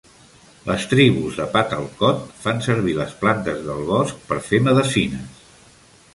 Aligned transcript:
Les 0.69 0.85
tribus 0.93 1.37
de 1.41 1.45
Patalkot 1.57 2.23
fan 2.47 2.65
servir 2.69 2.97
les 3.01 3.15
plantes 3.21 3.63
del 3.69 3.87
bosc 3.93 4.27
per 4.33 4.41
fer 4.51 4.63
medecines. 4.71 5.43